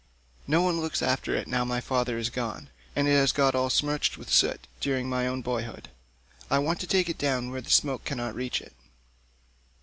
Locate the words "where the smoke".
7.51-8.03